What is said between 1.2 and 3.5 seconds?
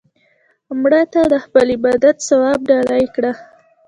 د خپل عبادت ثواب ډالۍ کړه